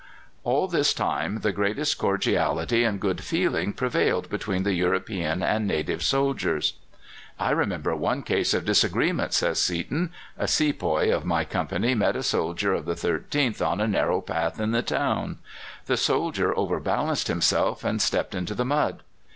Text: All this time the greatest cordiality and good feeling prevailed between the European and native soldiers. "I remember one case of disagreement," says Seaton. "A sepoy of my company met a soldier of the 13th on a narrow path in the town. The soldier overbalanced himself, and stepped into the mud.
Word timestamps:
All 0.43 0.67
this 0.67 0.95
time 0.95 1.41
the 1.41 1.51
greatest 1.51 1.99
cordiality 1.99 2.83
and 2.83 2.99
good 2.99 3.23
feeling 3.23 3.71
prevailed 3.71 4.31
between 4.31 4.63
the 4.63 4.73
European 4.73 5.43
and 5.43 5.67
native 5.67 6.01
soldiers. 6.01 6.73
"I 7.37 7.51
remember 7.51 7.95
one 7.95 8.23
case 8.23 8.55
of 8.55 8.65
disagreement," 8.65 9.31
says 9.31 9.61
Seaton. 9.61 10.11
"A 10.39 10.47
sepoy 10.47 11.13
of 11.15 11.23
my 11.23 11.45
company 11.45 11.93
met 11.93 12.15
a 12.15 12.23
soldier 12.23 12.73
of 12.73 12.85
the 12.85 12.95
13th 12.95 13.61
on 13.63 13.79
a 13.79 13.87
narrow 13.87 14.21
path 14.21 14.59
in 14.59 14.71
the 14.71 14.81
town. 14.81 15.37
The 15.85 15.97
soldier 15.97 16.51
overbalanced 16.57 17.27
himself, 17.27 17.83
and 17.83 18.01
stepped 18.01 18.33
into 18.33 18.55
the 18.55 18.65
mud. 18.65 19.03